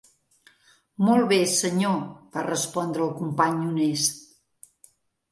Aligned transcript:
"Molt 1.09 1.27
bé, 1.31 1.37
senyor", 1.55 1.99
va 2.37 2.45
respondre 2.47 3.05
el 3.05 3.11
company 3.19 3.61
honest. 3.67 4.17